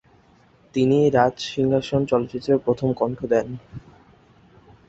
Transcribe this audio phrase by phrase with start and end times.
[0.75, 3.47] তিনি "রাজ সিংহাসন" চলচ্চিত্রে প্রথম কণ্ঠ দেন।